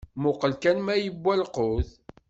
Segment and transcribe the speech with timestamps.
[0.21, 1.89] Muqqel kan ma yewwa lqut?